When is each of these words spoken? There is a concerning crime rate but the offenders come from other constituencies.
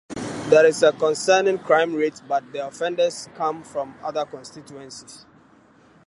There 0.49 0.65
is 0.65 0.81
a 0.81 0.93
concerning 0.93 1.59
crime 1.59 1.93
rate 1.93 2.19
but 2.27 2.51
the 2.53 2.65
offenders 2.67 3.29
come 3.35 3.61
from 3.61 3.93
other 4.03 4.25
constituencies. 4.25 5.27